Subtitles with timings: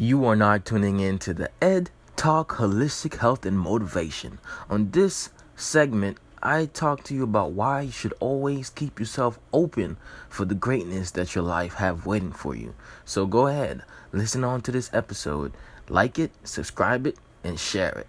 [0.00, 4.38] You are not tuning in to the Ed Talk Holistic Health and Motivation.
[4.70, 9.98] On this segment, I talk to you about why you should always keep yourself open
[10.30, 12.74] for the greatness that your life have waiting for you.
[13.04, 15.52] So go ahead, listen on to this episode,
[15.90, 18.06] like it, subscribe it, and share it.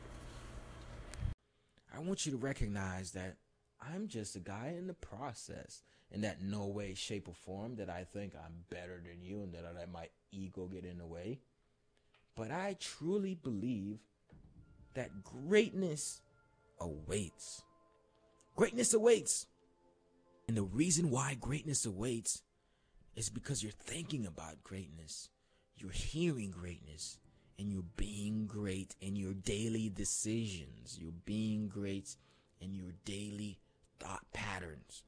[1.93, 3.35] I want you to recognize that
[3.81, 7.89] I'm just a guy in the process, and that no way, shape, or form that
[7.89, 11.05] I think I'm better than you and that I let my ego get in the
[11.05, 11.39] way.
[12.41, 13.99] But I truly believe
[14.95, 16.21] that greatness
[16.79, 17.61] awaits.
[18.55, 19.45] Greatness awaits.
[20.47, 22.41] And the reason why greatness awaits
[23.15, 25.29] is because you're thinking about greatness,
[25.77, 27.19] you're hearing greatness,
[27.59, 30.97] and you're being great in your daily decisions.
[30.99, 32.15] You're being great
[32.59, 33.59] in your daily
[33.99, 35.03] thought patterns.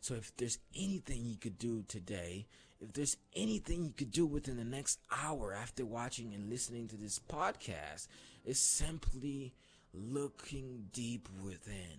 [0.00, 2.46] So if there's anything you could do today,
[2.80, 6.96] if there's anything you could do within the next hour after watching and listening to
[6.96, 8.08] this podcast,
[8.44, 9.54] is simply
[9.92, 11.98] looking deep within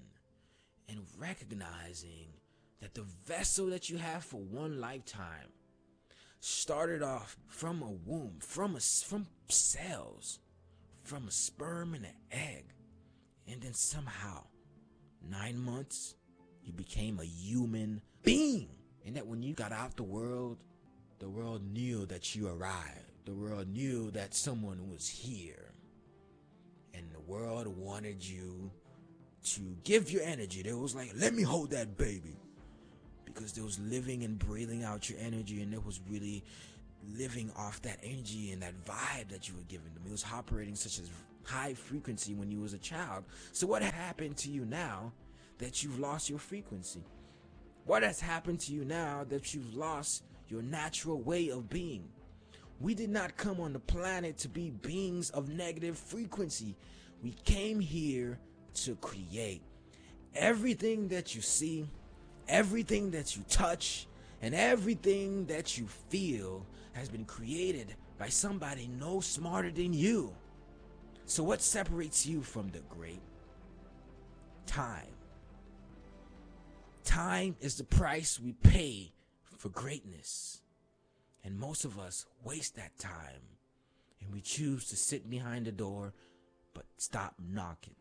[0.90, 2.28] and recognizing
[2.82, 5.50] that the vessel that you have for one lifetime
[6.40, 10.40] started off from a womb, from a from cells,
[11.04, 12.66] from a sperm and an egg,
[13.48, 14.44] and then somehow,
[15.30, 16.16] nine months,
[16.64, 18.70] you became a human being,
[19.06, 20.64] and that when you got out the world,
[21.22, 23.06] the world knew that you arrived.
[23.26, 25.72] The world knew that someone was here,
[26.96, 28.72] and the world wanted you
[29.44, 30.64] to give your energy.
[30.64, 32.36] They was like, let me hold that baby.
[33.26, 36.44] Because they was living and breathing out your energy and it was really
[37.18, 40.04] living off that energy and that vibe that you were giving them.
[40.06, 43.24] It was operating such a high frequency when you was a child.
[43.52, 45.14] So what happened to you now
[45.60, 47.04] that you've lost your frequency?
[47.86, 52.10] What has happened to you now that you've lost your natural way of being?
[52.82, 56.76] We did not come on the planet to be beings of negative frequency.
[57.24, 58.38] We came here
[58.76, 59.62] to create.
[60.36, 61.88] Everything that you see,
[62.48, 64.08] everything that you touch,
[64.42, 70.34] and everything that you feel has been created by somebody no smarter than you.
[71.26, 73.22] So, what separates you from the great?
[74.66, 75.06] Time.
[77.04, 79.12] Time is the price we pay
[79.62, 80.62] for greatness.
[81.44, 83.42] And most of us waste that time
[84.20, 86.14] and we choose to sit behind the door
[86.74, 87.96] but stop knocking.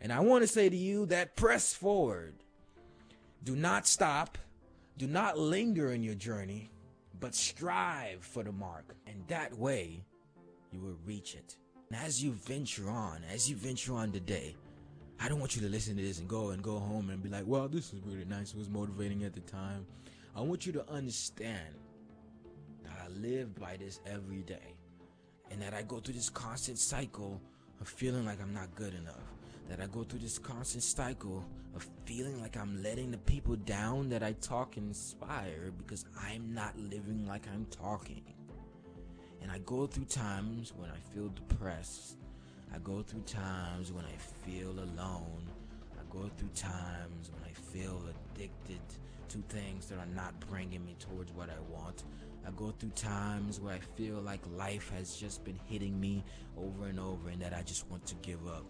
[0.00, 2.34] And I want to say to you that press forward.
[3.44, 4.38] Do not stop.
[4.98, 6.70] Do not linger in your journey,
[7.20, 8.96] but strive for the mark.
[9.06, 10.04] And that way,
[10.72, 11.56] you will reach it.
[11.90, 14.56] And as you venture on, as you venture on today,
[15.20, 17.28] I don't want you to listen to this and go and go home and be
[17.28, 18.52] like, well, this was really nice.
[18.52, 19.86] It was motivating at the time.
[20.36, 21.74] I want you to understand
[22.84, 24.76] that I live by this every day
[25.50, 27.40] and that I go through this constant cycle
[27.80, 29.32] of feeling like I'm not good enough
[29.70, 31.42] that I go through this constant cycle
[31.74, 36.52] of feeling like I'm letting the people down that I talk and inspire because I'm
[36.52, 38.22] not living like I'm talking.
[39.40, 42.18] And I go through times when I feel depressed.
[42.74, 44.16] I go through times when I
[44.46, 45.48] feel alone.
[45.98, 48.02] I go through times when I feel
[48.34, 48.80] addicted
[49.30, 52.04] to things that are not bringing me towards what I want.
[52.46, 56.24] I go through times where I feel like life has just been hitting me
[56.56, 58.64] over and over and that I just want to give up.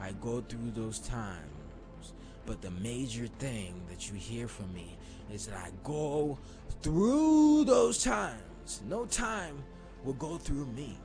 [0.00, 2.14] I go through those times.
[2.44, 4.96] But the major thing that you hear from me
[5.32, 6.38] is that I go
[6.82, 8.82] through those times.
[8.88, 9.62] No time
[10.04, 10.98] will go through me.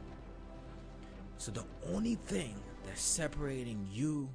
[1.38, 2.56] So the only thing
[2.86, 4.30] that's separating you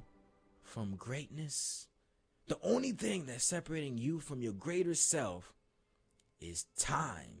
[0.61, 1.87] from greatness,
[2.47, 5.53] the only thing that's separating you from your greater self
[6.41, 7.37] is time.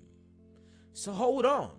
[0.93, 1.71] So hold on.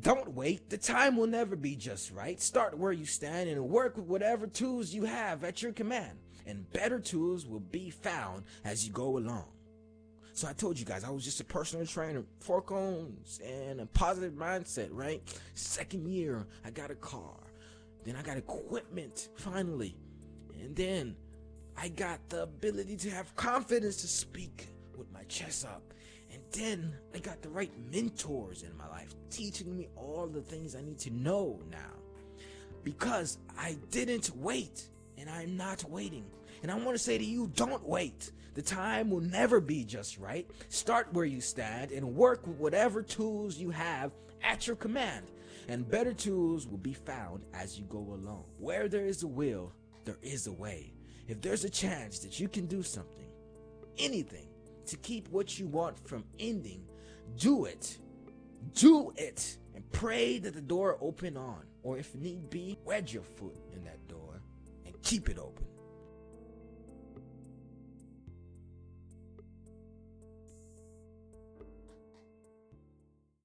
[0.00, 0.70] Don't wait.
[0.70, 2.40] The time will never be just right.
[2.40, 6.18] Start where you stand and work with whatever tools you have at your command.
[6.46, 9.46] And better tools will be found as you go along.
[10.32, 13.86] So I told you guys I was just a personal trainer, four cones, and a
[13.86, 15.22] positive mindset, right?
[15.54, 17.36] Second year, I got a car.
[18.04, 19.96] Then I got equipment, finally.
[20.60, 21.16] And then
[21.76, 25.82] I got the ability to have confidence to speak with my chest up.
[26.32, 30.74] And then I got the right mentors in my life, teaching me all the things
[30.74, 31.92] I need to know now.
[32.82, 36.26] Because I didn't wait, and I'm not waiting.
[36.62, 38.32] And I want to say to you, don't wait.
[38.54, 40.48] The time will never be just right.
[40.68, 44.12] Start where you stand and work with whatever tools you have
[44.42, 45.26] at your command.
[45.68, 48.44] And better tools will be found as you go along.
[48.58, 49.72] Where there is a will,
[50.04, 50.92] there is a way.
[51.26, 53.28] If there's a chance that you can do something,
[53.98, 54.48] anything,
[54.86, 56.84] to keep what you want from ending,
[57.36, 57.98] do it.
[58.74, 63.22] Do it and pray that the door open on, or if need be, wedge your
[63.22, 64.42] foot in that door
[64.86, 65.63] and keep it open.